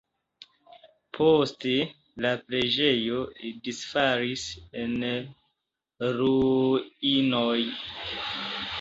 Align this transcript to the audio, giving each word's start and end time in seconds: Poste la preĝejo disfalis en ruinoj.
Poste 1.17 1.73
la 2.27 2.31
preĝejo 2.47 3.21
disfalis 3.69 4.49
en 4.87 4.99
ruinoj. 6.19 7.57